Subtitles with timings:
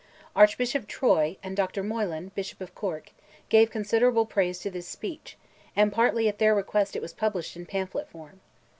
[0.35, 1.83] Archbishop Troy, and Dr.
[1.83, 3.11] Moylan, Bishop of Cork,
[3.49, 5.37] gave considerable praise to this speech,
[5.75, 8.41] and partly at their request it was published in pamphlet form.